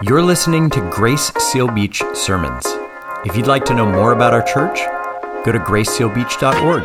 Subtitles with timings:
[0.00, 2.64] You're listening to Grace Seal Beach Sermons.
[3.24, 4.78] If you'd like to know more about our church,
[5.44, 6.82] go to gracesealbeach.org.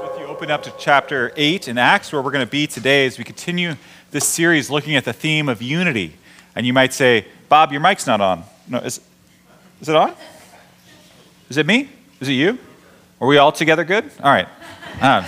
[0.00, 0.26] With you.
[0.26, 3.24] Open up to chapter 8 in Acts, where we're going to be today as we
[3.24, 3.74] continue
[4.12, 6.12] this series looking at the theme of unity.
[6.54, 8.44] And you might say, Bob, your mic's not on.
[8.68, 9.00] No, is,
[9.80, 10.14] is it on?
[11.50, 11.88] Is it me?
[12.20, 12.56] Is it you?
[13.20, 14.08] Are we all together good?
[14.22, 14.46] All right.
[15.00, 15.24] Um,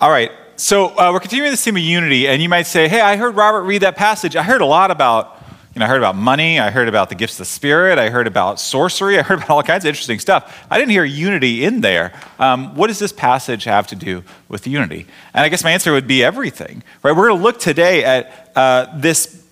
[0.00, 0.32] all right.
[0.58, 3.36] So uh, we're continuing this theme of unity, and you might say, "Hey, I heard
[3.36, 4.36] Robert read that passage.
[4.36, 5.38] I heard a lot about,
[5.74, 6.58] you know, I heard about money.
[6.58, 7.98] I heard about the gifts of the Spirit.
[7.98, 9.18] I heard about sorcery.
[9.18, 10.66] I heard about all kinds of interesting stuff.
[10.70, 12.14] I didn't hear unity in there.
[12.38, 15.92] Um, what does this passage have to do with unity?" And I guess my answer
[15.92, 16.82] would be everything.
[17.02, 17.14] Right?
[17.14, 19.44] We're going to look today at uh, this.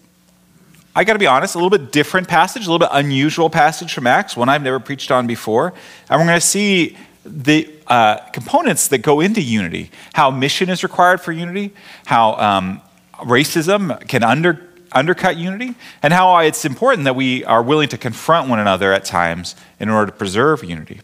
[0.97, 3.93] I got to be honest, a little bit different passage, a little bit unusual passage
[3.93, 5.75] from Acts, one I've never preached on before,
[6.09, 10.83] and we're going to see the uh, components that go into unity how mission is
[10.83, 11.73] required for unity,
[12.07, 12.81] how um,
[13.15, 18.49] racism can under, undercut unity, and how it's important that we are willing to confront
[18.49, 21.01] one another at times in order to preserve unity.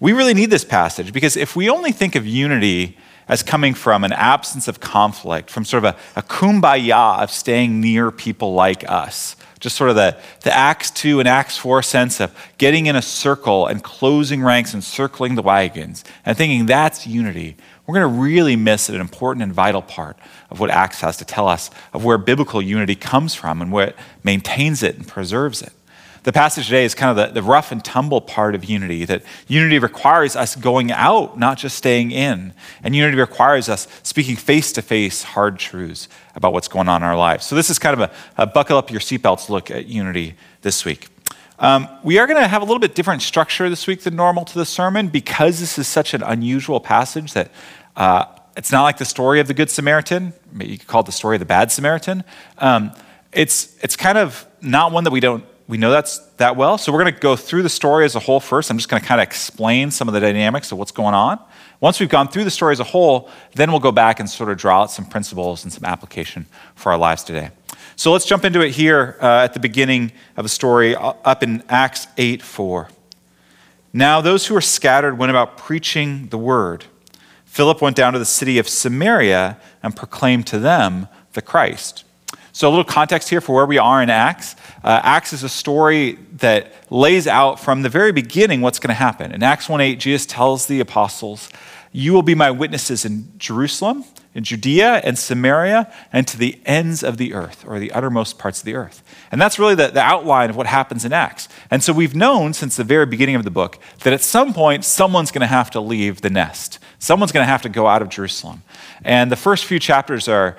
[0.00, 2.98] We really need this passage because if we only think of unity
[3.28, 7.80] as coming from an absence of conflict, from sort of a, a kumbaya of staying
[7.80, 12.20] near people like us, just sort of the, the Acts 2 and Acts 4 sense
[12.20, 17.06] of getting in a circle and closing ranks and circling the wagons and thinking that's
[17.06, 20.18] unity, we're going to really miss an important and vital part
[20.50, 23.94] of what Acts has to tell us of where biblical unity comes from and what
[24.24, 25.72] maintains it and preserves it.
[26.24, 29.22] The passage today is kind of the, the rough and tumble part of unity, that
[29.48, 32.54] unity requires us going out, not just staying in.
[32.84, 37.08] And unity requires us speaking face to face hard truths about what's going on in
[37.08, 37.44] our lives.
[37.44, 40.84] So, this is kind of a, a buckle up your seatbelts look at unity this
[40.84, 41.08] week.
[41.58, 44.44] Um, we are going to have a little bit different structure this week than normal
[44.44, 47.50] to the sermon because this is such an unusual passage that
[47.96, 48.24] uh,
[48.56, 50.32] it's not like the story of the Good Samaritan.
[50.58, 52.24] You could call it the story of the Bad Samaritan.
[52.58, 52.92] Um,
[53.32, 56.76] it's, it's kind of not one that we don't we know that's that well.
[56.76, 58.70] So we're going to go through the story as a whole first.
[58.70, 61.40] I'm just going to kind of explain some of the dynamics of what's going on.
[61.80, 64.50] Once we've gone through the story as a whole, then we'll go back and sort
[64.50, 67.48] of draw out some principles and some application for our lives today.
[67.96, 71.42] So let's jump into it here uh, at the beginning of the story, uh, up
[71.42, 72.90] in Acts 8 4.
[73.94, 76.84] Now, those who were scattered went about preaching the word.
[77.46, 82.04] Philip went down to the city of Samaria and proclaimed to them the Christ.
[82.54, 84.56] So, a little context here for where we are in Acts.
[84.84, 88.94] Uh, Acts is a story that lays out from the very beginning what's going to
[88.94, 89.32] happen.
[89.32, 91.48] In Acts 1 8, Jesus tells the apostles,
[91.92, 94.04] You will be my witnesses in Jerusalem,
[94.34, 98.58] in Judea and Samaria, and to the ends of the earth, or the uttermost parts
[98.58, 99.02] of the earth.
[99.30, 101.48] And that's really the, the outline of what happens in Acts.
[101.70, 104.84] And so we've known since the very beginning of the book that at some point
[104.84, 106.80] someone's going to have to leave the nest.
[106.98, 108.62] Someone's going to have to go out of Jerusalem.
[109.06, 110.58] And the first few chapters are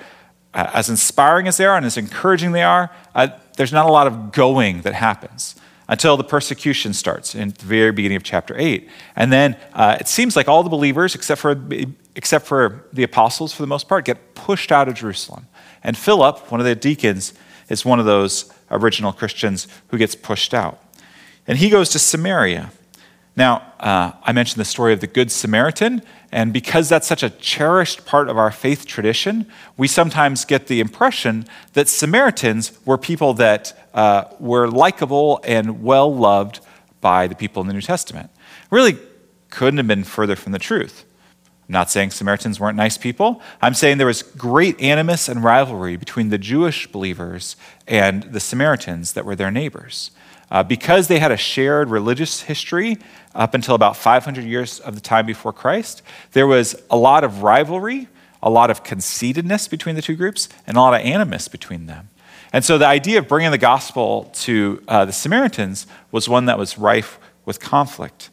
[0.54, 4.06] as inspiring as they are and as encouraging they are, uh, there's not a lot
[4.06, 5.56] of going that happens
[5.88, 8.88] until the persecution starts in the very beginning of chapter 8.
[9.16, 11.60] And then uh, it seems like all the believers, except for,
[12.14, 15.46] except for the apostles for the most part, get pushed out of Jerusalem.
[15.82, 17.34] And Philip, one of the deacons,
[17.68, 20.82] is one of those original Christians who gets pushed out.
[21.46, 22.70] And he goes to Samaria.
[23.36, 27.30] Now, uh, I mentioned the story of the Good Samaritan, and because that's such a
[27.30, 29.46] cherished part of our faith tradition,
[29.76, 36.14] we sometimes get the impression that Samaritans were people that uh, were likable and well
[36.14, 36.60] loved
[37.00, 38.30] by the people in the New Testament.
[38.70, 38.98] Really
[39.50, 41.04] couldn't have been further from the truth.
[41.68, 43.40] I'm not saying Samaritans weren't nice people.
[43.62, 47.56] I'm saying there was great animus and rivalry between the Jewish believers
[47.86, 50.10] and the Samaritans that were their neighbors.
[50.54, 52.96] Uh, because they had a shared religious history
[53.34, 56.00] up until about 500 years of the time before Christ,
[56.30, 58.06] there was a lot of rivalry,
[58.40, 62.08] a lot of conceitedness between the two groups, and a lot of animus between them.
[62.52, 66.56] And so the idea of bringing the gospel to uh, the Samaritans was one that
[66.56, 68.30] was rife with conflict.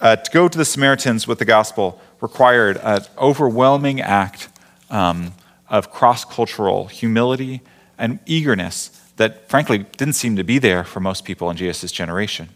[0.00, 4.48] Uh, to go to the Samaritans with the gospel required an overwhelming act
[4.90, 5.34] um,
[5.68, 7.60] of cross cultural humility
[7.96, 12.50] and eagerness that, frankly, didn't seem to be there for most people in Jesus' generation.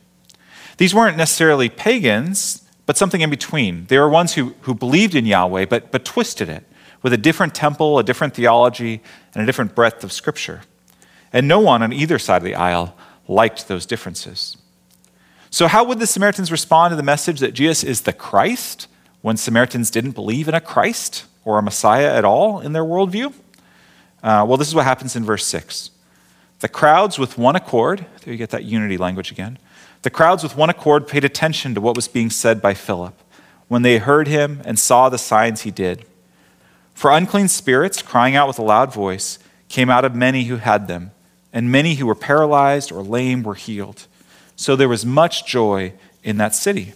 [0.76, 3.86] These weren't necessarily pagans, but something in between.
[3.86, 6.64] They were ones who, who believed in Yahweh, but, but twisted it
[7.02, 9.02] with a different temple, a different theology,
[9.34, 10.62] and a different breadth of Scripture.
[11.32, 12.96] And no one on either side of the aisle
[13.28, 14.56] liked those differences.
[15.50, 18.86] So, how would the Samaritans respond to the message that Jesus is the Christ
[19.22, 23.32] when Samaritans didn't believe in a Christ or a Messiah at all in their worldview?
[24.22, 25.90] Uh, well, this is what happens in verse 6.
[26.60, 29.58] The crowds, with one accord, there you get that unity language again.
[30.02, 33.14] The crowds, with one accord, paid attention to what was being said by Philip
[33.68, 36.04] when they heard him and saw the signs he did.
[36.92, 40.88] For unclean spirits, crying out with a loud voice, came out of many who had
[40.88, 41.12] them,
[41.52, 44.06] and many who were paralyzed or lame were healed.
[44.56, 46.92] So there was much joy in that city.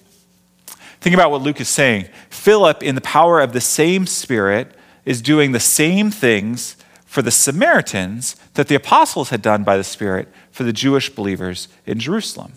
[1.00, 2.06] Think about what Luke is saying.
[2.28, 4.75] Philip, in the power of the same Spirit,
[5.05, 6.76] is doing the same things
[7.14, 11.69] for the Samaritans that the apostles had done by the Spirit for the Jewish believers
[11.87, 12.55] in Jerusalem.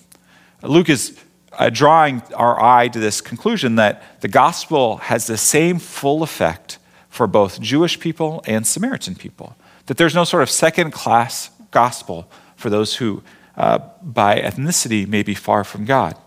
[0.63, 1.15] Luke is
[1.51, 6.79] uh, drawing our eye to this conclusion that the gospel has the same full effect
[7.07, 9.55] for both Jewish people and Samaritan people.
[9.85, 13.21] That there's no sort of second class gospel for those who,
[13.57, 16.17] uh, by ethnicity, may be far from God.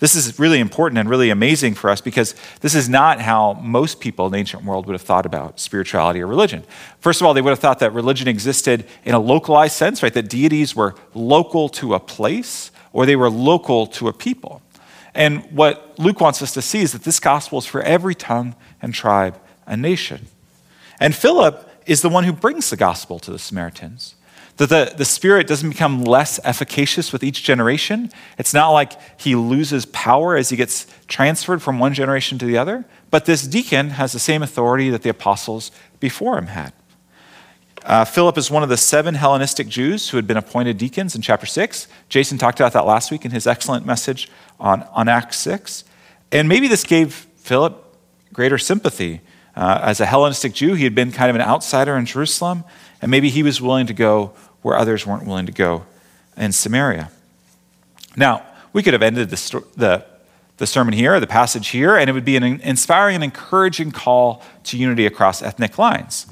[0.00, 4.00] This is really important and really amazing for us because this is not how most
[4.00, 6.64] people in the ancient world would have thought about spirituality or religion.
[7.00, 10.12] First of all, they would have thought that religion existed in a localized sense, right?
[10.12, 14.62] That deities were local to a place or they were local to a people.
[15.14, 18.54] And what Luke wants us to see is that this gospel is for every tongue
[18.80, 20.28] and tribe and nation.
[20.98, 24.14] And Philip is the one who brings the gospel to the Samaritans.
[24.60, 28.10] That the, the Spirit doesn't become less efficacious with each generation.
[28.36, 32.58] It's not like he loses power as he gets transferred from one generation to the
[32.58, 36.74] other, but this deacon has the same authority that the apostles before him had.
[37.86, 41.22] Uh, Philip is one of the seven Hellenistic Jews who had been appointed deacons in
[41.22, 41.88] chapter 6.
[42.10, 44.30] Jason talked about that last week in his excellent message
[44.60, 45.84] on, on Acts 6.
[46.32, 47.82] And maybe this gave Philip
[48.34, 49.22] greater sympathy
[49.56, 52.64] uh, as a Hellenistic Jew, he had been kind of an outsider in Jerusalem,
[53.02, 55.84] and maybe he was willing to go where others weren't willing to go
[56.36, 57.10] in Samaria.
[58.16, 60.04] Now, we could have ended the, the,
[60.58, 64.42] the sermon here, the passage here, and it would be an inspiring and encouraging call
[64.64, 66.26] to unity across ethnic lines.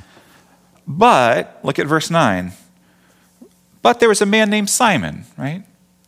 [0.87, 2.53] But, look at verse 9.
[3.83, 5.65] But there was a man named Simon, right?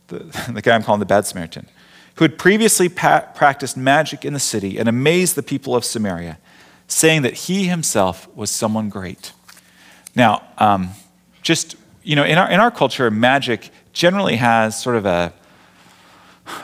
[0.07, 0.19] The,
[0.53, 1.67] the guy I'm calling the Bad Samaritan,
[2.15, 6.37] who had previously pa- practiced magic in the city and amazed the people of Samaria
[6.87, 9.31] saying that he himself was someone great.
[10.15, 10.89] Now, um,
[11.41, 15.33] just, you know, in our, in our culture, magic generally has sort of a,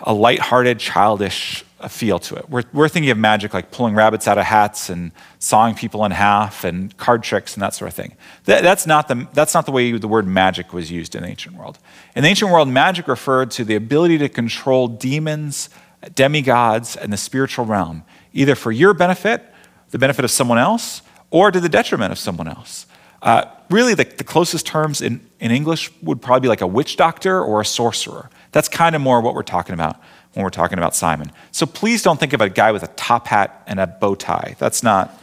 [0.04, 2.50] a light-hearted, childish feel to it.
[2.50, 6.12] We're, we're thinking of magic like pulling rabbits out of hats and sawing people in
[6.12, 8.16] half and card tricks and that sort of thing.
[8.46, 11.30] That, that's, not the, that's not the way the word magic was used in the
[11.30, 11.78] ancient world.
[12.16, 15.70] In the ancient world, magic referred to the ability to control demons,
[16.16, 18.04] demigods, and the spiritual realm,
[18.34, 19.54] either for your benefit
[19.92, 22.86] the benefit of someone else or to the detriment of someone else.
[23.22, 26.98] Uh, really, the, the, closest terms in, in English would probably be like a witch
[26.98, 28.30] doctor or a sorcerer.
[28.52, 30.00] That's kind of more what we're talking about
[30.34, 31.32] when we're talking about Simon.
[31.52, 34.56] So please don't think of a guy with a top hat and a bow tie.
[34.60, 35.20] That's not,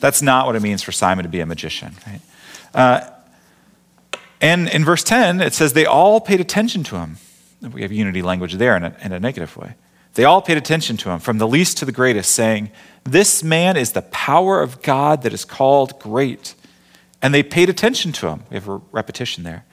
[0.00, 1.94] that's not what it means for Simon to be a magician.
[2.06, 2.20] Right?
[2.74, 3.10] Uh,
[4.40, 7.16] and in verse 10, it says they all paid attention to him.
[7.60, 9.74] We have unity language there in a, in a negative way.
[10.14, 12.70] They all paid attention to him, from the least to the greatest, saying,
[13.04, 16.54] This man is the power of God that is called great.
[17.22, 18.44] And they paid attention to him.
[18.50, 19.64] We have a repetition there.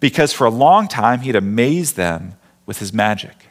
[0.00, 2.34] Because for a long time he had amazed them
[2.66, 3.46] with his magic.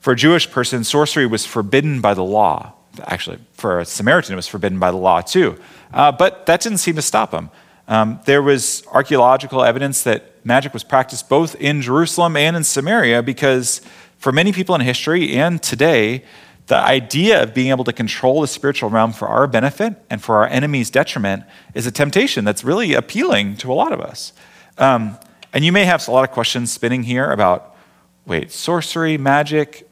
[0.00, 2.74] For a Jewish person, sorcery was forbidden by the law.
[3.06, 5.58] Actually, for a Samaritan, it was forbidden by the law too.
[5.92, 7.50] Uh, but that didn't seem to stop him.
[7.88, 13.22] Um, there was archaeological evidence that magic was practiced both in Jerusalem and in Samaria
[13.22, 13.80] because
[14.18, 16.24] for many people in history and today,
[16.66, 20.36] the idea of being able to control the spiritual realm for our benefit and for
[20.36, 21.44] our enemy's detriment
[21.74, 24.32] is a temptation that's really appealing to a lot of us.
[24.78, 25.18] Um,
[25.52, 27.76] and you may have a lot of questions spinning here about
[28.26, 29.88] wait, sorcery, magic.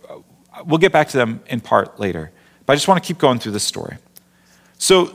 [0.64, 2.32] We'll get back to them in part later.
[2.64, 3.99] But I just want to keep going through this story.
[4.78, 5.14] So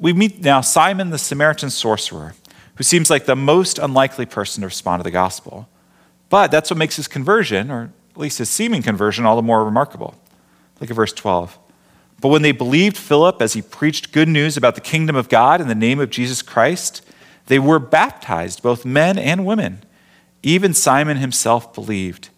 [0.00, 2.34] we meet now Simon the Samaritan sorcerer,
[2.76, 5.68] who seems like the most unlikely person to respond to the gospel.
[6.30, 9.64] But that's what makes his conversion, or at least his seeming conversion, all the more
[9.64, 10.14] remarkable.
[10.84, 11.58] Look at verse 12.
[12.20, 15.62] But when they believed Philip as he preached good news about the kingdom of God
[15.62, 17.00] in the name of Jesus Christ,
[17.46, 19.82] they were baptized, both men and women.
[20.42, 22.28] Even Simon himself believed.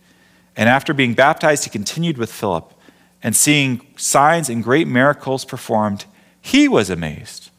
[0.54, 2.72] And after being baptized, he continued with Philip.
[3.20, 6.04] And seeing signs and great miracles performed,
[6.40, 7.50] he was amazed.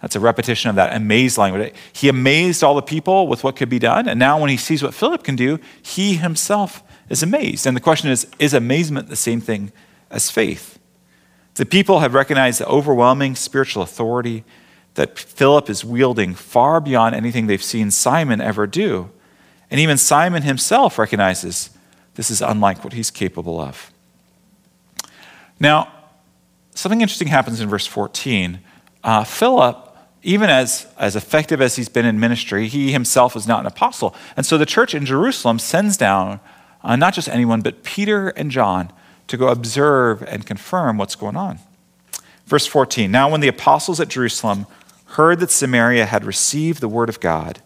[0.00, 1.72] That's a repetition of that amazed language.
[1.92, 4.08] He amazed all the people with what could be done.
[4.08, 7.68] And now, when he sees what Philip can do, he himself is amazed.
[7.68, 9.70] And the question is is amazement the same thing
[10.14, 10.78] as faith?
[11.54, 14.44] The people have recognized the overwhelming spiritual authority
[14.94, 19.10] that Philip is wielding far beyond anything they've seen Simon ever do.
[19.70, 21.70] And even Simon himself recognizes
[22.14, 23.92] this is unlike what he's capable of.
[25.58, 25.92] Now,
[26.74, 28.60] something interesting happens in verse 14.
[29.02, 33.60] Uh, Philip, even as, as effective as he's been in ministry, he himself is not
[33.60, 34.14] an apostle.
[34.36, 36.40] And so the church in Jerusalem sends down
[36.82, 38.92] uh, not just anyone, but Peter and John
[39.28, 41.58] to go observe and confirm what's going on.
[42.46, 44.66] Verse 14 Now, when the apostles at Jerusalem
[45.06, 47.62] heard that Samaria had received the word of God,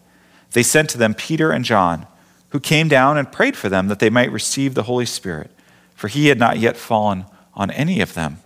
[0.51, 2.07] they sent to them Peter and John,
[2.49, 5.51] who came down and prayed for them that they might receive the Holy Spirit,
[5.95, 8.37] for he had not yet fallen on any of them,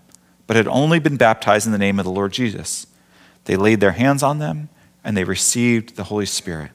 [0.47, 2.87] but had only been baptized in the name of the Lord Jesus.
[3.45, 4.69] They laid their hands on them,
[5.03, 6.71] and they received the Holy Spirit.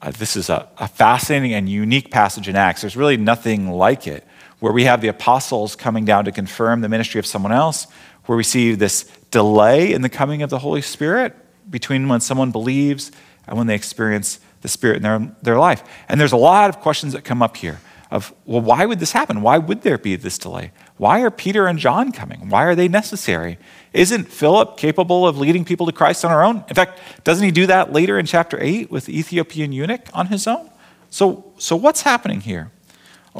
[0.00, 2.82] Uh, this is a, a fascinating and unique passage in Acts.
[2.82, 4.26] There's really nothing like it,
[4.60, 7.86] where we have the apostles coming down to confirm the ministry of someone else,
[8.26, 11.34] where we see this delay in the coming of the Holy Spirit
[11.70, 13.12] between when someone believes
[13.46, 15.82] and when they experience the Spirit in their, their life.
[16.08, 19.12] And there's a lot of questions that come up here of, well, why would this
[19.12, 19.42] happen?
[19.42, 20.72] Why would there be this delay?
[20.96, 22.48] Why are Peter and John coming?
[22.48, 23.58] Why are they necessary?
[23.92, 26.64] Isn't Philip capable of leading people to Christ on our own?
[26.68, 30.26] In fact, doesn't he do that later in chapter 8 with the Ethiopian eunuch on
[30.26, 30.70] his own?
[31.10, 32.70] So, so what's happening here?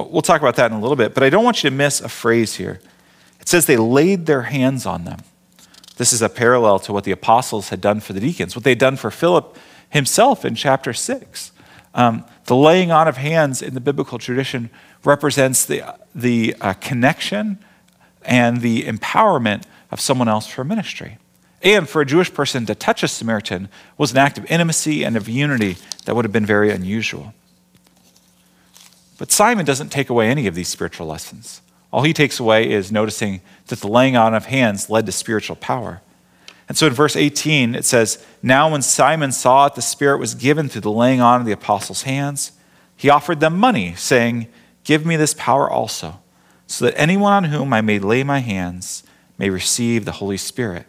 [0.04, 2.00] We'll talk about that in a little bit, but I don't want you to miss
[2.00, 2.80] a phrase here.
[3.40, 5.20] It says they laid their hands on them.
[5.96, 8.78] This is a parallel to what the apostles had done for the deacons, what they'd
[8.78, 9.56] done for Philip
[9.90, 11.52] himself in chapter 6.
[11.94, 14.70] Um, the laying on of hands in the biblical tradition
[15.04, 15.82] represents the,
[16.14, 17.58] the uh, connection
[18.22, 21.18] and the empowerment of someone else for ministry.
[21.62, 25.16] And for a Jewish person to touch a Samaritan was an act of intimacy and
[25.16, 27.34] of unity that would have been very unusual.
[29.18, 31.60] But Simon doesn't take away any of these spiritual lessons.
[31.92, 35.56] All he takes away is noticing that the laying on of hands led to spiritual
[35.56, 36.00] power.
[36.68, 40.34] And so in verse 18, it says, Now when Simon saw that the Spirit was
[40.34, 42.52] given through the laying on of the apostles' hands,
[42.96, 44.48] he offered them money, saying,
[44.84, 46.20] Give me this power also,
[46.66, 49.02] so that anyone on whom I may lay my hands
[49.38, 50.86] may receive the Holy Spirit.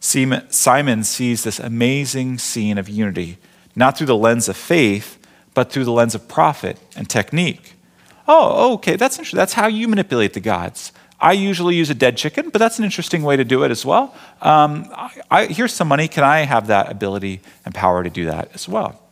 [0.00, 3.36] Simon sees this amazing scene of unity,
[3.76, 5.18] not through the lens of faith,
[5.54, 7.74] but through the lens of profit and technique.
[8.28, 9.38] Oh, okay, that's interesting.
[9.38, 10.92] That's how you manipulate the gods.
[11.20, 13.84] I usually use a dead chicken, but that's an interesting way to do it as
[13.84, 14.14] well.
[14.40, 16.08] Um, I, I, here's some money.
[16.08, 19.02] Can I have that ability and power to do that as well?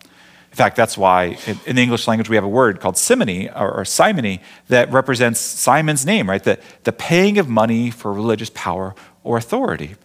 [0.50, 3.50] In fact, that's why in, in the English language we have a word called simony
[3.50, 6.42] or, or simony that represents Simon's name, right?
[6.42, 9.96] The, the paying of money for religious power or authority.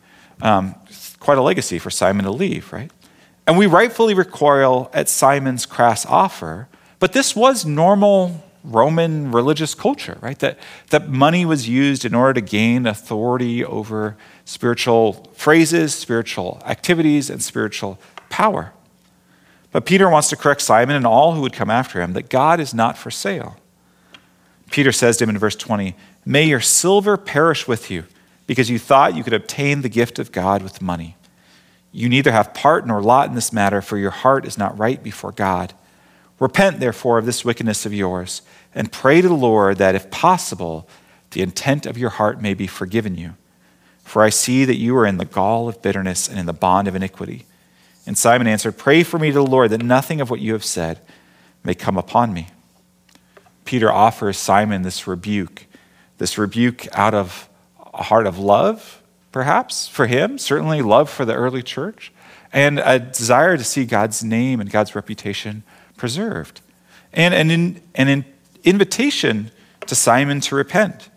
[0.42, 0.76] Um,
[1.20, 2.92] quite a legacy for Simon to leave, right?
[3.46, 6.68] And we rightfully recoil at Simon's crass offer,
[7.00, 10.40] but this was normal Roman religious culture, right?
[10.40, 10.58] That,
[10.90, 17.44] that money was used in order to gain authority over spiritual phrases, spiritual activities, and
[17.44, 18.72] spiritual power.
[19.74, 22.62] But Peter wants to correct Simon and all who would come after him that God
[22.62, 23.58] is not for sale.
[24.72, 25.96] Peter says to him in verse 20,
[26.26, 28.06] May your silver perish with you,
[28.48, 31.18] because you thought you could obtain the gift of God with money.
[31.94, 35.02] You neither have part nor lot in this matter, for your heart is not right
[35.02, 35.74] before God.
[36.40, 38.42] Repent, therefore, of this wickedness of yours,
[38.74, 40.90] and pray to the Lord that, if possible,
[41.32, 43.36] the intent of your heart may be forgiven you.
[44.04, 46.88] For I see that you are in the gall of bitterness and in the bond
[46.88, 47.46] of iniquity.
[48.08, 50.66] And Simon answered, Pray for me to the Lord that nothing of what you have
[50.66, 51.00] said
[51.64, 52.48] may come upon me.
[53.66, 55.68] Peter offers Simon this rebuke,
[56.18, 57.48] this rebuke out of
[57.94, 59.03] a heart of love,
[59.34, 62.14] perhaps, for him, certainly love for the early church,
[62.54, 65.64] and a desire to see God's name and God's reputation
[65.98, 66.62] preserved.
[67.12, 68.26] And an, an
[68.64, 69.52] invitation
[69.88, 71.10] to Simon to repent.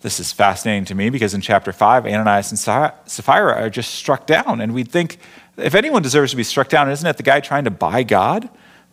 [0.00, 4.26] This is fascinating to me because in chapter 5, Ananias and Sapphira are just struck
[4.26, 4.60] down.
[4.60, 5.18] And we'd think,
[5.56, 8.48] if anyone deserves to be struck down, isn't it the guy trying to buy God?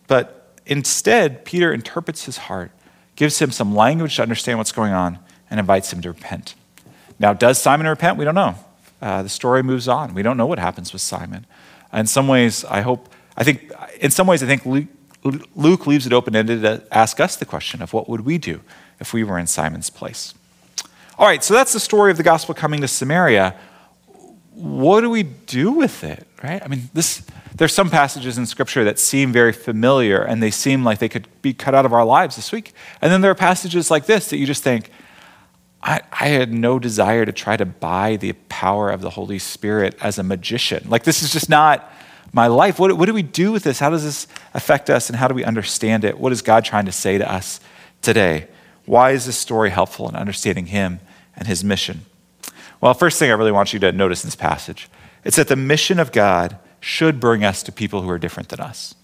[0.06, 2.72] But instead, Peter interprets his heart,
[3.16, 5.18] gives him some language to understand what's going on,
[5.50, 6.54] and invites him to repent.
[7.18, 8.18] Now, does Simon repent?
[8.18, 8.56] We don't know.
[9.00, 10.14] Uh, the story moves on.
[10.14, 11.46] We don't know what happens with Simon.
[11.92, 14.90] In some ways, I hope, I think, in some ways, I think
[15.54, 18.60] Luke leaves it open ended to ask us the question of what would we do
[19.00, 20.34] if we were in Simon's place.
[21.18, 23.54] All right, so that's the story of the gospel coming to Samaria.
[24.50, 26.62] What do we do with it, right?
[26.62, 30.84] I mean, this, there's some passages in Scripture that seem very familiar and they seem
[30.84, 32.72] like they could be cut out of our lives this week.
[33.00, 34.90] And then there are passages like this that you just think,
[35.84, 39.94] I, I had no desire to try to buy the power of the Holy Spirit
[40.00, 40.88] as a magician.
[40.88, 41.92] Like, this is just not
[42.32, 42.78] my life.
[42.78, 43.78] What, what do we do with this?
[43.78, 46.18] How does this affect us and how do we understand it?
[46.18, 47.60] What is God trying to say to us
[48.00, 48.48] today?
[48.86, 51.00] Why is this story helpful in understanding Him
[51.36, 52.06] and His mission?
[52.80, 54.88] Well, first thing I really want you to notice in this passage
[55.22, 58.60] it's that the mission of God should bring us to people who are different than
[58.60, 58.94] us.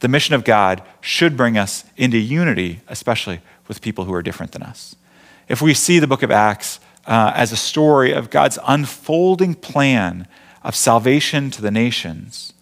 [0.00, 4.52] The mission of God should bring us into unity, especially with people who are different
[4.52, 4.96] than us.
[5.48, 10.28] If we see the book of Acts uh, as a story of God's unfolding plan
[10.62, 12.52] of salvation to the nations,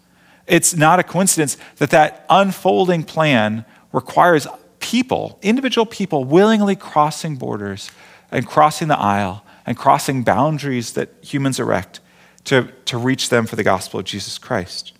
[0.47, 4.47] it's not a coincidence that that unfolding plan requires
[4.79, 7.91] people, individual people, willingly crossing borders
[8.31, 11.99] and crossing the aisle and crossing boundaries that humans erect
[12.45, 14.93] to, to reach them for the gospel of Jesus Christ.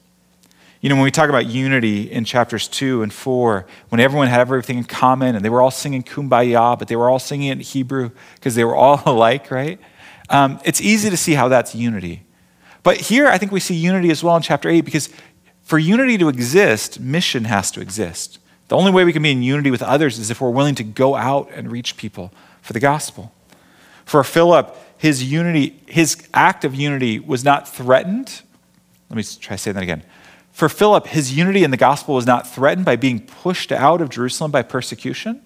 [0.81, 4.39] You know, when we talk about unity in chapters two and four, when everyone had
[4.39, 7.53] everything in common and they were all singing kumbaya, but they were all singing it
[7.53, 9.79] in Hebrew because they were all alike, right?
[10.29, 12.24] Um, it's easy to see how that's unity.
[12.84, 15.10] But here, I think we see unity as well in chapter eight because
[15.63, 18.39] for unity to exist, mission has to exist.
[18.67, 20.84] The only way we can be in unity with others is if we're willing to
[20.84, 22.31] go out and reach people
[22.62, 23.34] for the gospel.
[24.05, 28.41] For Philip, his unity, his act of unity was not threatened.
[29.10, 30.03] Let me try saying that again.
[30.57, 34.09] For Philip, his unity in the gospel was not threatened by being pushed out of
[34.09, 35.39] Jerusalem by persecution,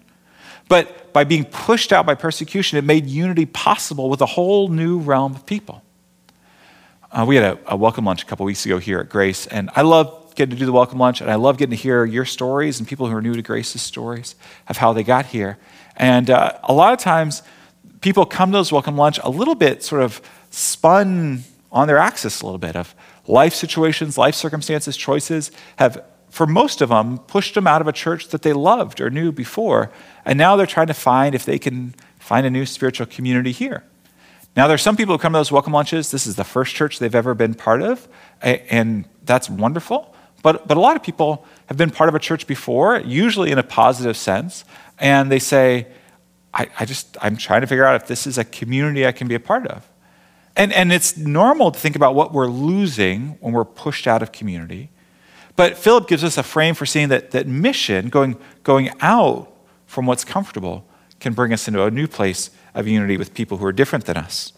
[0.70, 5.00] but by being pushed out by persecution, it made unity possible with a whole new
[5.00, 5.84] realm of people.
[7.12, 9.70] Uh, we had a, a, welcome lunch a couple weeks ago here at Grace, and
[9.76, 12.24] I love getting to do the welcome lunch, and I love getting to hear your
[12.24, 14.36] stories and people who are new to Grace's stories
[14.70, 15.58] of how they got here.
[15.98, 17.44] And uh, a lot of times,
[18.00, 22.42] people come to those welcome lunch a little bit sort of spun on their axis
[22.42, 22.96] a little bit of
[23.32, 27.94] life situations, life circumstances, choices have, for most of them, pushed them out of a
[27.94, 29.90] church that they loved or knew before.
[30.26, 33.84] And now they're trying to find if they can find a new spiritual community here.
[34.56, 36.12] Now, there's some people who come to those welcome lunches.
[36.12, 38.06] This is the first church they've ever been part of,
[38.42, 40.14] and that's wonderful.
[40.44, 43.58] But, but a lot of people have been part of a church before, usually in
[43.58, 44.66] a positive sense,
[45.00, 45.88] and they say,
[46.54, 49.30] I, I just, I'm trying to figure out if this is a community I can
[49.30, 49.88] be a part of.
[50.56, 54.32] And, and it's normal to think about what we're losing when we're pushed out of
[54.32, 54.90] community.
[55.56, 59.52] But Philip gives us a frame for seeing that, that mission, going, going out
[59.86, 60.86] from what's comfortable,
[61.20, 64.18] can bring us into a new place of unity with people who are different than
[64.18, 64.54] us.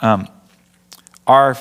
[0.00, 0.28] Um,
[1.26, 1.56] our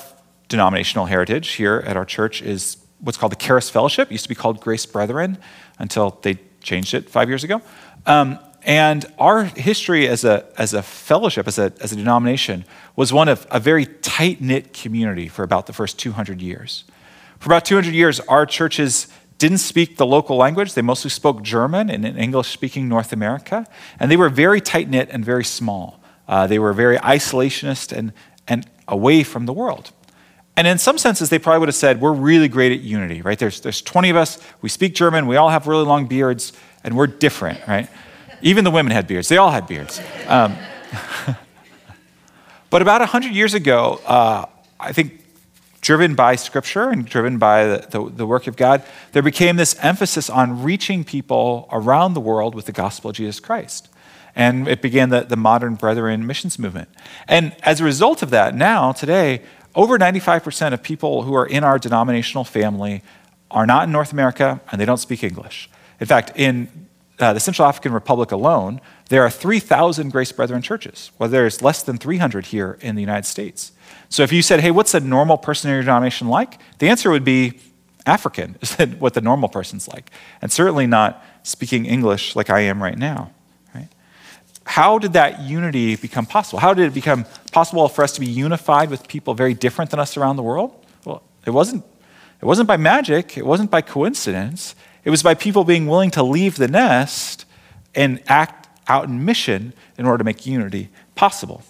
[0.47, 4.09] denominational heritage here at our church is what's called the Charis Fellowship.
[4.09, 5.37] It used to be called Grace Brethren
[5.79, 7.61] until they changed it five years ago.
[8.05, 13.13] Um, and our history as a, as a fellowship, as a, as a denomination, was
[13.13, 16.83] one of a very tight knit community for about the first 200 years.
[17.39, 20.73] For about 200 years, our churches didn't speak the local language.
[20.73, 23.67] They mostly spoke German in English speaking North America.
[23.99, 25.99] And they were very tight knit and very small.
[26.27, 28.13] Uh, they were very isolationist and,
[28.47, 29.91] and away from the world.
[30.57, 33.37] And in some senses, they probably would have said, We're really great at unity, right?
[33.37, 36.95] There's, there's 20 of us, we speak German, we all have really long beards, and
[36.95, 37.89] we're different, right?
[38.41, 40.01] Even the women had beards, they all had beards.
[40.27, 40.55] Um,
[42.69, 44.45] but about 100 years ago, uh,
[44.79, 45.21] I think
[45.85, 49.75] driven by Scripture and driven by the, the, the, work of God, there became this
[49.83, 53.87] emphasis on reaching people around the world with the gospel of Jesus Christ.
[54.35, 56.89] And it began the, the modern Brethren missions movement.
[57.27, 59.43] And as a result of that, now, today,
[59.75, 63.03] over 95% of people who are in our denominational family
[63.51, 65.69] are not in North America and they don't speak English.
[65.99, 66.87] In fact, in
[67.19, 71.83] uh, the Central African Republic alone, there are 3,000 Grace Brethren churches, while there's less
[71.83, 73.71] than 300 here in the United States.
[74.09, 76.59] So if you said, hey, what's a normal person in your denomination like?
[76.79, 77.59] The answer would be
[78.05, 80.11] African, is what the normal person's like.
[80.41, 83.31] And certainly not speaking English like I am right now.
[83.73, 83.87] Right?
[84.65, 86.59] How did that unity become possible?
[86.59, 89.99] How did it become possible for us to be unified with people very different than
[89.99, 90.75] us around the world?
[91.05, 91.83] Well, it wasn't,
[92.41, 94.75] it wasn't by magic, it wasn't by coincidence.
[95.05, 97.45] It was by people being willing to leave the nest
[97.93, 101.63] and act out in mission in order to make unity possible.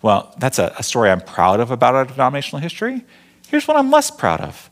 [0.00, 3.04] Well, that's a, a story I'm proud of about our denominational history.
[3.48, 4.70] Here's what I'm less proud of.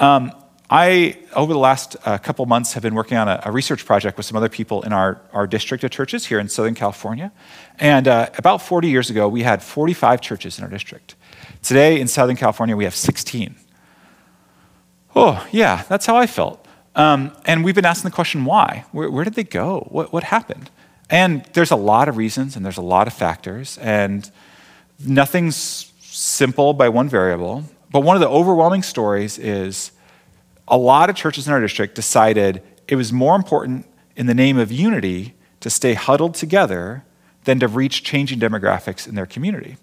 [0.00, 0.32] Um,
[0.70, 4.16] I, over the last uh, couple months, have been working on a, a, research project
[4.16, 7.32] with some other people in our, our district of churches here in Southern California.
[7.78, 11.16] And uh, about 40 years ago, we had 45 churches in our district.
[11.62, 13.54] Today in Southern California, we have 16.
[15.14, 16.63] Oh, yeah, that's how I felt.
[16.96, 18.84] Um, and we've been asking the question why?
[18.92, 19.86] Where, where did they go?
[19.90, 20.70] What, what happened?
[21.10, 24.30] And there's a lot of reasons and there's a lot of factors, and
[25.04, 27.64] nothing's simple by one variable.
[27.90, 29.92] But one of the overwhelming stories is
[30.66, 34.58] a lot of churches in our district decided it was more important in the name
[34.58, 37.04] of unity to stay huddled together
[37.44, 39.76] than to reach changing demographics in their community.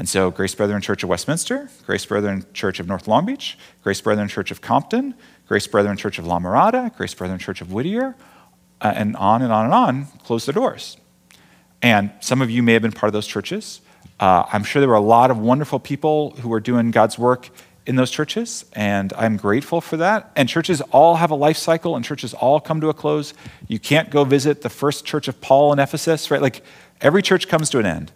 [0.00, 4.00] And so, Grace Brethren Church of Westminster, Grace Brethren Church of North Long Beach, Grace
[4.00, 5.12] Brethren Church of Compton,
[5.46, 8.16] Grace Brethren Church of La Mirada, Grace Brethren Church of Whittier,
[8.80, 10.96] uh, and on and on and on, closed their doors.
[11.82, 13.82] And some of you may have been part of those churches.
[14.18, 17.50] Uh, I'm sure there were a lot of wonderful people who were doing God's work
[17.84, 20.32] in those churches, and I'm grateful for that.
[20.34, 23.34] And churches all have a life cycle, and churches all come to a close.
[23.68, 26.40] You can't go visit the first church of Paul in Ephesus, right?
[26.40, 26.64] Like
[27.02, 28.12] every church comes to an end.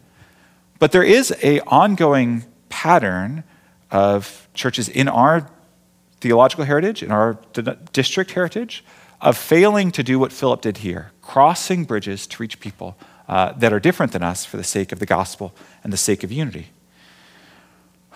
[0.85, 3.43] But there is a ongoing pattern
[3.91, 5.49] of churches in our
[6.21, 7.39] theological heritage, in our
[7.95, 8.85] district heritage,
[9.19, 12.99] of failing to do what Philip did here crossing bridges to reach people
[13.31, 16.23] uh, that are different than us for the sake of the gospel and the sake
[16.23, 16.67] of unity.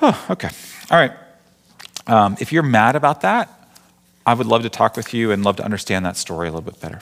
[0.03, 0.51] Oh, okay.
[0.91, 1.13] All right.
[2.07, 3.49] Um, if you're mad about that,
[4.27, 6.71] I would love to talk with you and love to understand that story a little
[6.71, 7.01] bit better.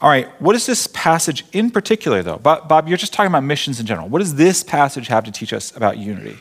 [0.00, 2.38] All right, what does this passage in particular, though?
[2.38, 4.08] Bob, Bob, you're just talking about missions in general.
[4.08, 6.36] What does this passage have to teach us about unity?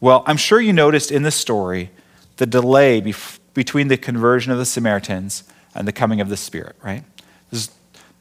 [0.00, 1.90] Well, I'm sure you noticed in this story
[2.38, 6.74] the delay bef- between the conversion of the Samaritans and the coming of the Spirit,
[6.82, 7.04] right?
[7.50, 7.70] This is,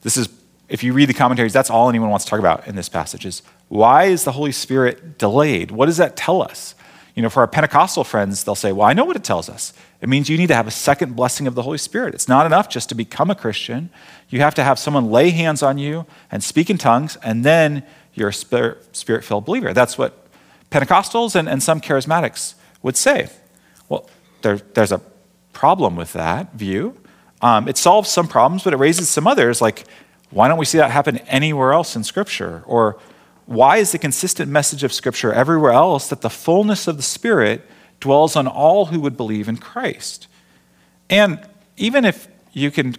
[0.02, 0.28] this is,
[0.68, 3.26] if you read the commentaries, that's all anyone wants to talk about in this passage
[3.26, 5.72] is why is the Holy Spirit delayed?
[5.72, 6.76] What does that tell us?
[7.20, 9.74] You know, for our Pentecostal friends, they'll say, well, I know what it tells us.
[10.00, 12.16] It means you need to have a second blessing of the Holy Spirit.
[12.16, 13.90] It's not enough just to become a Christian.
[14.30, 17.84] You have to have someone lay hands on you and speak in tongues, and then
[18.14, 19.74] you're a spirit filled believer.
[19.74, 20.28] That's what
[20.72, 22.54] Pentecostals and, and some charismatics
[22.84, 23.28] would say.
[23.90, 24.10] Well,
[24.42, 25.02] there, there's a
[25.52, 26.96] problem with that view.
[27.42, 29.84] Um, it solves some problems, but it raises some others, like
[30.30, 32.64] why don't we see that happen anywhere else in Scripture?
[32.66, 32.98] Or
[33.50, 37.68] why is the consistent message of Scripture everywhere else that the fullness of the Spirit
[38.00, 40.28] dwells on all who would believe in Christ?
[41.10, 41.44] And
[41.76, 42.96] even if you can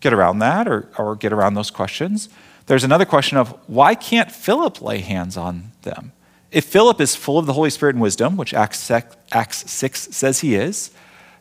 [0.00, 2.28] get around that or, or get around those questions,
[2.66, 6.10] there's another question of why can't Philip lay hands on them?
[6.50, 10.56] If Philip is full of the Holy Spirit and wisdom, which Acts 6 says he
[10.56, 10.90] is,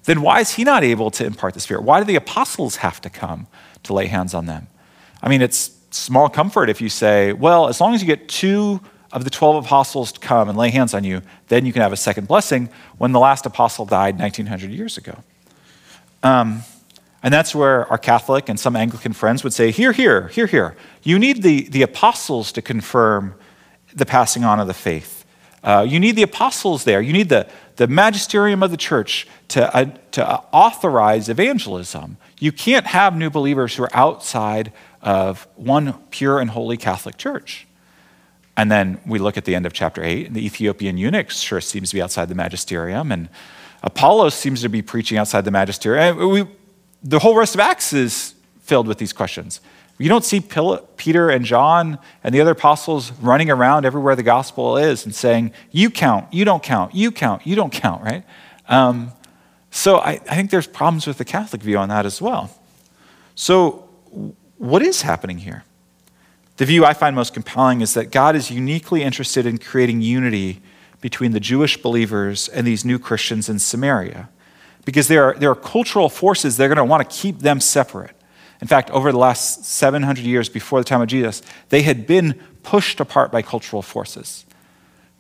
[0.04, 1.86] then why is he not able to impart the Spirit?
[1.86, 3.48] Why do the apostles have to come
[3.82, 4.68] to lay hands on them?
[5.24, 8.82] I mean, it's small comfort if you say, well, as long as you get two
[9.12, 11.94] of the 12 apostles to come and lay hands on you, then you can have
[11.94, 15.18] a second blessing when the last apostle died 1900 years ago.
[16.24, 16.64] Um,
[17.22, 20.76] and that's where our Catholic and some Anglican friends would say, here, here, here, here.
[21.04, 23.36] You need the, the apostles to confirm
[23.94, 25.26] the passing on of the faith.
[25.64, 27.02] Uh, you need the apostles there.
[27.02, 32.18] You need the, the magisterium of the church to, uh, to authorize evangelism.
[32.40, 34.74] You can't have new believers who are outside
[35.04, 37.68] of one pure and holy Catholic church.
[38.58, 41.62] And then we look at the end of chapter 8, and the Ethiopian eunuch sure
[41.62, 43.30] seems to be outside the magisterium, and
[43.84, 46.30] Apollos seems to be preaching outside the magisterium.
[46.30, 46.48] We,
[47.04, 49.60] the whole rest of Acts is filled with these questions.
[50.00, 54.78] You don't see Peter and John and the other apostles running around everywhere the gospel
[54.78, 58.24] is and saying, You count, you don't count, you count, you don't count, right?
[58.68, 59.12] Um,
[59.70, 62.50] so I, I think there's problems with the Catholic view on that as well.
[63.36, 63.90] So,
[64.58, 65.64] what is happening here?
[66.58, 70.62] The view I find most compelling is that God is uniquely interested in creating unity
[71.02, 74.30] between the Jewish believers and these new Christians in Samaria.
[74.86, 77.60] Because there are, there are cultural forces that are going to want to keep them
[77.60, 78.16] separate.
[78.62, 82.40] In fact, over the last 700 years before the time of Jesus, they had been
[82.64, 84.46] pushed apart by cultural forces.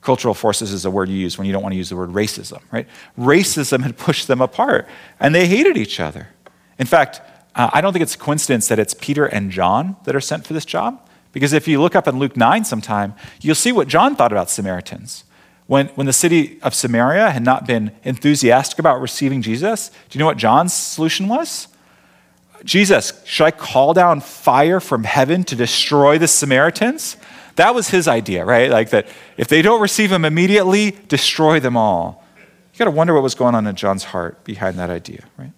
[0.01, 2.11] Cultural forces is a word you use when you don't want to use the word
[2.11, 2.87] racism, right?
[3.17, 4.87] Racism had pushed them apart,
[5.19, 6.29] and they hated each other.
[6.77, 7.21] In fact,
[7.55, 10.45] uh, I don't think it's a coincidence that it's Peter and John that are sent
[10.45, 10.99] for this job.
[11.31, 14.49] Because if you look up in Luke 9 sometime, you'll see what John thought about
[14.49, 15.23] Samaritans.
[15.65, 20.19] When, when the city of Samaria had not been enthusiastic about receiving Jesus, do you
[20.19, 21.67] know what John's solution was?
[22.63, 27.17] Jesus, should I call down fire from heaven to destroy the Samaritans?
[27.55, 28.69] That was his idea, right?
[28.69, 32.23] Like that if they don't receive him immediately, destroy them all.
[32.73, 35.51] You got to wonder what was going on in John's heart behind that idea, right?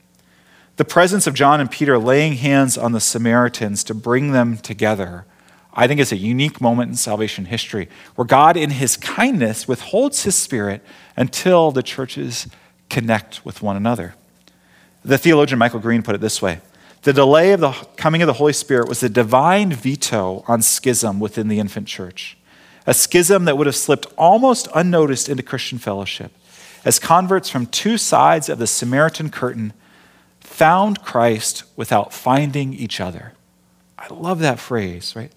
[0.77, 5.25] The presence of John and Peter laying hands on the Samaritans to bring them together,
[5.73, 10.23] I think is a unique moment in salvation history where God, in his kindness, withholds
[10.23, 10.83] his spirit
[11.15, 12.47] until the churches
[12.89, 14.15] connect with one another.
[15.05, 16.59] The theologian Michael Green put it this way
[17.03, 21.21] The delay of the coming of the Holy Spirit was a divine veto on schism
[21.21, 22.37] within the infant church,
[22.85, 26.33] a schism that would have slipped almost unnoticed into Christian fellowship
[26.83, 29.71] as converts from two sides of the Samaritan curtain
[30.55, 33.33] found Christ without finding each other.
[33.99, 35.31] I love that phrase, right?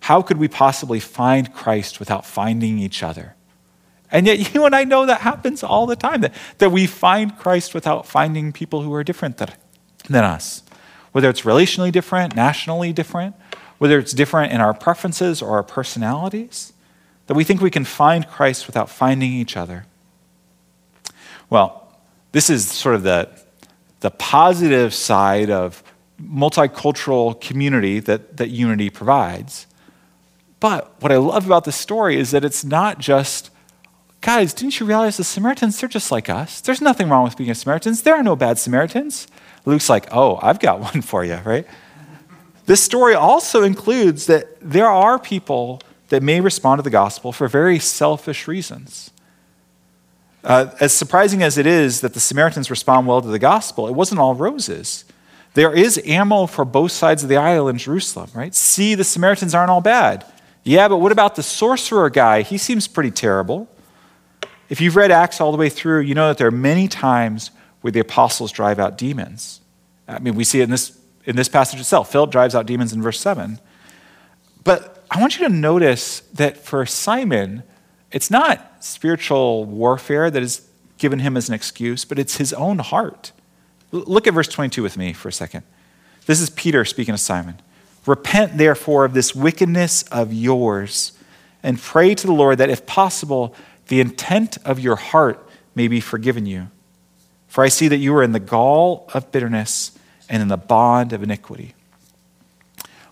[0.00, 3.34] How could we possibly find Christ without finding each other?
[4.12, 7.36] And yet, you and I know that happens all the time that, that we find
[7.38, 9.48] Christ without finding people who are different than,
[10.06, 10.62] than us.
[11.12, 13.36] Whether it's relationally different, nationally different,
[13.78, 16.74] whether it's different in our preferences or our personalities,
[17.26, 19.86] that we think we can find Christ without finding each other.
[21.48, 21.98] Well,
[22.32, 23.30] this is sort of the,
[24.00, 25.82] the positive side of
[26.22, 29.66] multicultural community that, that unity provides.
[30.60, 33.50] But what I love about this story is that it's not just,
[34.20, 36.60] guys, didn't you realize the Samaritans, they're just like us.
[36.60, 38.02] There's nothing wrong with being a Samaritans.
[38.02, 39.28] There are no bad Samaritans.
[39.64, 41.66] Luke's like, oh, I've got one for you, right?
[42.66, 47.48] This story also includes that there are people that may respond to the gospel for
[47.48, 49.10] very selfish reasons.
[50.44, 53.94] Uh, as surprising as it is that the Samaritans respond well to the gospel, it
[53.94, 55.04] wasn't all roses.
[55.54, 58.54] There is ammo for both sides of the aisle in Jerusalem, right?
[58.54, 60.24] See, the Samaritans aren't all bad.
[60.62, 62.42] Yeah, but what about the sorcerer guy?
[62.42, 63.68] He seems pretty terrible.
[64.68, 67.50] If you've read Acts all the way through, you know that there are many times
[67.80, 69.60] where the apostles drive out demons.
[70.06, 72.12] I mean, we see it in this, in this passage itself.
[72.12, 73.58] Philip drives out demons in verse 7.
[74.64, 77.62] But I want you to notice that for Simon,
[78.10, 80.66] it's not spiritual warfare that has
[80.98, 83.32] given him as an excuse, but it's his own heart.
[83.92, 85.62] Look at verse 22 with me for a second.
[86.26, 87.60] This is Peter speaking to Simon.
[88.06, 91.12] Repent, therefore, of this wickedness of yours,
[91.62, 93.54] and pray to the Lord that, if possible,
[93.88, 96.68] the intent of your heart may be forgiven you.
[97.48, 99.92] For I see that you are in the gall of bitterness
[100.28, 101.74] and in the bond of iniquity.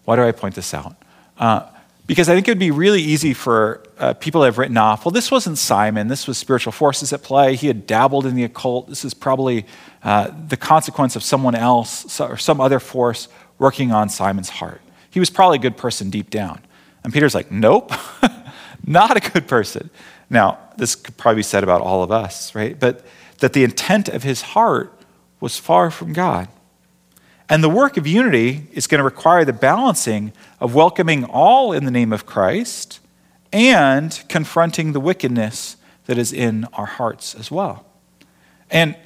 [0.04, 0.94] Why do I point this out?
[1.38, 1.68] Uh,
[2.06, 5.04] because I think it would be really easy for uh, people to have written off,
[5.04, 6.06] well, this wasn't Simon.
[6.06, 7.56] This was spiritual forces at play.
[7.56, 8.88] He had dabbled in the occult.
[8.88, 9.66] This is probably
[10.04, 14.80] uh, the consequence of someone else or some other force working on Simon's heart.
[15.10, 16.60] He was probably a good person deep down.
[17.02, 17.90] And Peter's like, nope,
[18.86, 19.90] not a good person.
[20.30, 22.78] Now, this could probably be said about all of us, right?
[22.78, 23.04] But
[23.38, 24.92] that the intent of his heart
[25.40, 26.48] was far from God.
[27.48, 31.84] And the work of unity is going to require the balancing of welcoming all in
[31.84, 32.98] the name of Christ
[33.52, 37.86] and confronting the wickedness that is in our hearts as well.
[38.70, 38.96] And,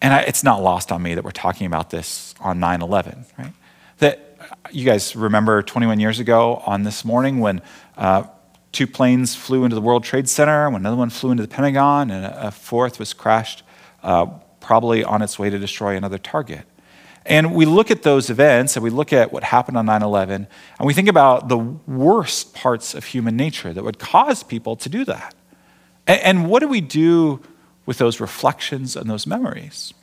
[0.00, 3.26] and I, it's not lost on me that we're talking about this on 9 11,
[3.38, 3.52] right?
[3.98, 4.38] That
[4.70, 7.60] you guys remember 21 years ago on this morning when
[7.96, 8.24] uh,
[8.72, 12.10] two planes flew into the World Trade Center, when another one flew into the Pentagon,
[12.10, 13.62] and a, a fourth was crashed,
[14.02, 14.26] uh,
[14.60, 16.64] probably on its way to destroy another target.
[17.26, 20.46] And we look at those events and we look at what happened on 9 11,
[20.78, 24.88] and we think about the worst parts of human nature that would cause people to
[24.88, 25.34] do that.
[26.06, 27.40] And, and what do we do
[27.86, 29.94] with those reflections and those memories?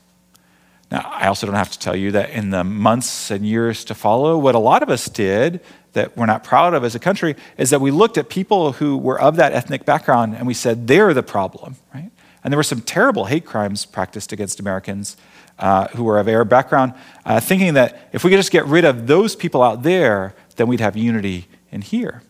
[0.92, 3.96] Now, I also don't have to tell you that in the months and years to
[3.96, 5.62] follow, what a lot of us did
[5.94, 8.98] that we're not proud of as a country is that we looked at people who
[8.98, 12.12] were of that ethnic background and we said, they're the problem, right?
[12.44, 15.16] And there were some terrible hate crimes practiced against Americans
[15.62, 16.94] uh, who were of Arab background,
[17.26, 20.68] uh, thinking that if we could just get rid of those people out there, then
[20.68, 22.24] we'd have unity in here.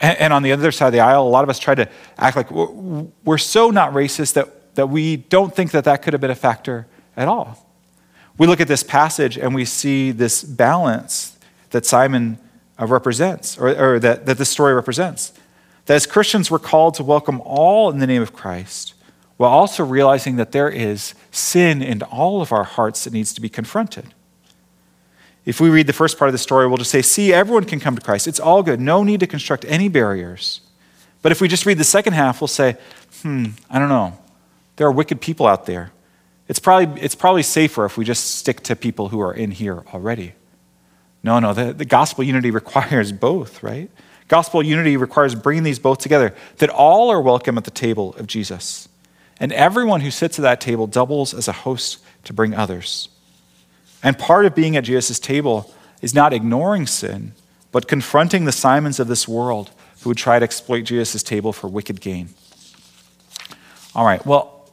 [0.00, 1.88] And, and on the other side of the aisle, a lot of us tried to
[2.18, 6.12] act like we're, we're so not racist that, that we don't think that that could
[6.12, 7.66] have been a factor at all.
[8.38, 11.38] We look at this passage and we see this balance
[11.70, 12.38] that Simon
[12.78, 15.32] uh, represents, or, or that, that this story represents.
[15.86, 18.92] That as Christians, we're called to welcome all in the name of Christ,
[19.36, 23.40] while also realizing that there is sin in all of our hearts that needs to
[23.40, 24.14] be confronted.
[25.44, 27.78] If we read the first part of the story, we'll just say, See, everyone can
[27.78, 28.26] come to Christ.
[28.26, 28.80] It's all good.
[28.80, 30.60] No need to construct any barriers.
[31.22, 32.76] But if we just read the second half, we'll say,
[33.22, 34.18] Hmm, I don't know.
[34.76, 35.92] There are wicked people out there.
[36.48, 39.84] It's probably, it's probably safer if we just stick to people who are in here
[39.92, 40.34] already.
[41.22, 43.90] No, no, the, the gospel unity requires both, right?
[44.28, 48.26] Gospel unity requires bringing these both together, that all are welcome at the table of
[48.26, 48.88] Jesus.
[49.38, 53.08] And everyone who sits at that table doubles as a host to bring others.
[54.02, 57.32] And part of being at Jesus' table is not ignoring sin,
[57.72, 59.70] but confronting the Simons of this world
[60.00, 62.30] who would try to exploit Jesus' table for wicked gain.
[63.94, 64.68] All right, well,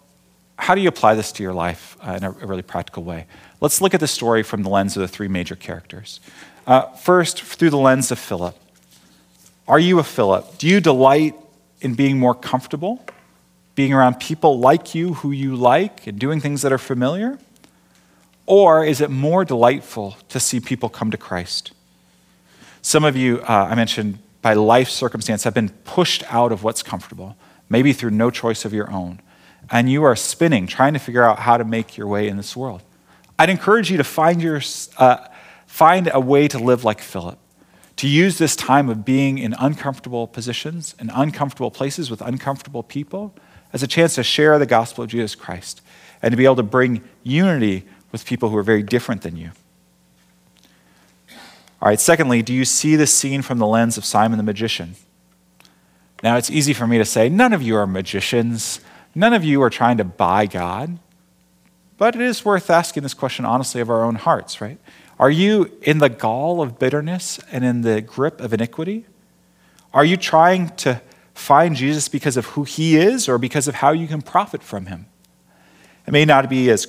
[0.58, 3.26] how do you apply this to your life uh, in a, really practical way?
[3.60, 6.19] Let's look at the story from the lens of the three major characters.
[6.67, 8.58] Uh, first, through the lens of Philip.
[9.67, 10.58] Are you a Philip?
[10.58, 11.36] Do you delight
[11.82, 13.04] in being more comfortable,
[13.75, 17.39] being around people like you who you like, and doing things that are familiar?
[18.45, 21.71] Or is it more delightful to see people come to Christ?
[22.81, 26.83] Some of you, uh, I mentioned, by life circumstance, have been pushed out of what's
[26.83, 27.38] comfortable,
[27.69, 29.21] maybe through no choice of your own.
[29.71, 32.55] And you are spinning, trying to figure out how to make your way in this
[32.55, 32.81] world.
[33.39, 34.62] I'd encourage you to find, your,
[34.97, 35.27] uh,
[35.65, 37.39] find a way to live like Philip,
[37.95, 43.33] to use this time of being in uncomfortable positions, in uncomfortable places with uncomfortable people,
[43.73, 45.81] as a chance to share the gospel of Jesus Christ
[46.21, 49.51] and to be able to bring unity with people who are very different than you.
[51.81, 54.95] All right, secondly, do you see this scene from the lens of Simon the magician?
[56.21, 58.79] Now, it's easy for me to say, none of you are magicians.
[59.13, 60.97] None of you are trying to buy God.
[61.97, 64.77] But it is worth asking this question honestly of our own hearts, right?
[65.19, 69.05] Are you in the gall of bitterness and in the grip of iniquity?
[69.93, 71.01] Are you trying to
[71.43, 74.86] find Jesus because of who he is or because of how you can profit from
[74.88, 75.06] him?
[76.08, 76.88] It may not be as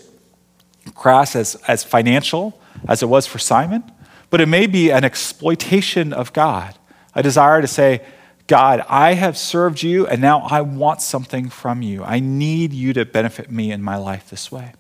[0.95, 3.85] crass as, as financial as it was for Simon,
[4.31, 6.77] but it may be an exploitation of God,
[7.15, 8.01] a desire to say,
[8.47, 12.05] God, I have served you and now I want something from you.
[12.05, 14.73] I need you to benefit me in my life this way.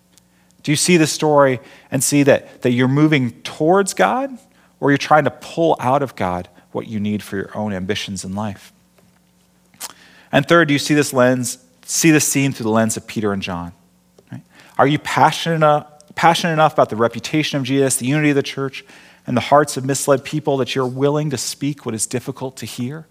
[0.62, 1.60] Do you see the story
[1.90, 4.37] and see that, that you're moving towards God
[4.80, 8.24] or you're trying to pull out of God what you need for your own ambitions
[8.24, 8.72] in life?
[10.34, 13.32] And third, do you see this lens, see this scene through the lens of Peter
[13.32, 13.72] and John?
[14.32, 14.42] Right?
[14.76, 18.42] Are you passionate enough, passionate enough about the reputation of Jesus, the unity of the
[18.42, 18.84] church,
[19.28, 22.66] and the hearts of misled people that you're willing to speak what is difficult to
[22.66, 23.06] hear?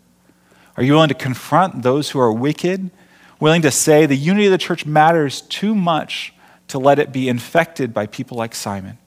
[0.75, 2.91] Are you willing to confront those who are wicked?
[3.39, 6.33] Willing to say the unity of the church matters too much
[6.67, 8.97] to let it be infected by people like Simon?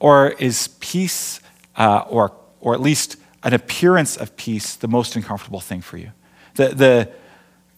[0.00, 1.38] Or is peace,
[1.76, 6.10] uh, or, or at least an appearance of peace, the most uncomfortable thing for you?
[6.54, 7.12] The, the,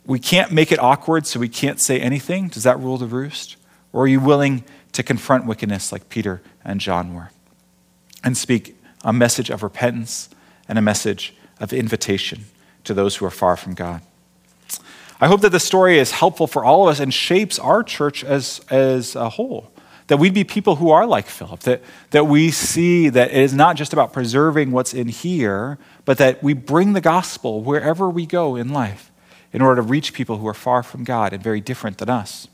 [0.06, 2.48] we can't make it awkward, so we can't say anything.
[2.48, 3.56] Does that rule the roost?
[3.92, 7.30] Or are you willing to confront wickedness like Peter and John were
[8.24, 10.28] and speak a message of repentance
[10.68, 12.44] and a message of invitation
[12.84, 14.02] to those who are far from God?
[15.20, 18.24] I hope that the story is helpful for all of us and shapes our church
[18.24, 19.71] as, as a whole.
[20.12, 23.54] That we'd be people who are like Philip, that, that we see that it is
[23.54, 28.26] not just about preserving what's in here, but that we bring the gospel wherever we
[28.26, 29.10] go in life
[29.54, 32.46] in order to reach people who are far from God and very different than us.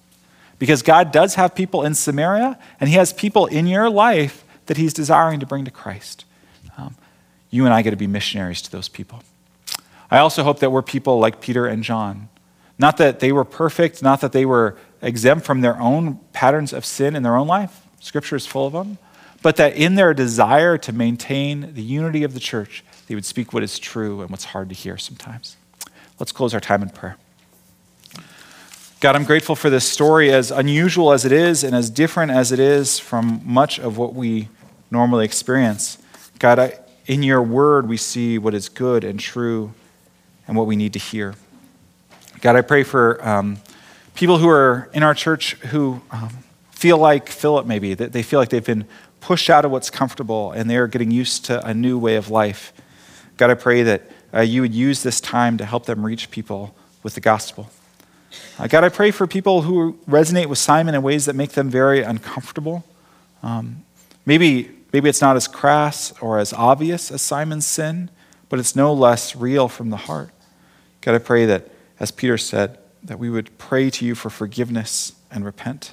[0.61, 4.77] Because God does have people in Samaria, and He has people in your life that
[4.77, 6.27] He's desiring to bring to Christ.
[6.77, 6.95] Um,
[7.51, 9.25] you and I get to be missionaries to those people.
[10.13, 12.29] I also hope that we're people like Peter and John
[12.79, 16.85] not that they were perfect, not that they were exempt from their own patterns of
[16.85, 17.83] sin in their own life.
[18.01, 18.99] Scripture is full of them.
[19.41, 23.53] But that in their desire to maintain the unity of the church, they would speak
[23.53, 25.57] what is true and what's hard to hear sometimes.
[26.19, 27.17] Let's close our time in prayer.
[29.01, 32.51] God, I'm grateful for this story, as unusual as it is and as different as
[32.51, 34.49] it is from much of what we
[34.91, 35.99] normally experience.
[36.41, 39.73] God, I, in your word, we see what is good and true
[40.49, 41.37] and what we need to hear.
[42.41, 43.59] God, I pray for um,
[44.15, 46.31] people who are in our church who um,
[46.71, 48.87] feel like Philip, maybe, that they feel like they've been
[49.21, 52.73] pushed out of what's comfortable and they're getting used to a new way of life.
[53.37, 56.77] God, I pray that uh, you would use this time to help them reach people
[57.03, 57.71] with the gospel.
[58.57, 61.69] Uh, God, I pray for people who resonate with Simon in ways that make them
[61.69, 62.85] very uncomfortable.
[63.43, 63.85] Um,
[64.27, 68.11] maybe, maybe it's not as crass or as obvious as Simon's sin,
[68.49, 70.31] but it's no less real from the heart.
[71.01, 75.13] God, I pray that as Peter said, that we would pray to you for forgiveness
[75.31, 75.93] and repent.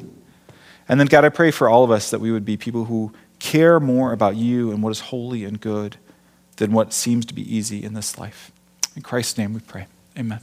[0.88, 3.14] And then, God, I pray for all of us that we would be people who
[3.40, 5.98] care more about you and what is holy and good
[6.58, 8.52] than what seems to be easy in this life.
[8.96, 9.88] In Christ's name we pray.
[10.18, 10.40] Amen.